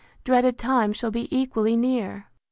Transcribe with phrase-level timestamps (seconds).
[0.23, 2.25] dreaded time, shall be equally near!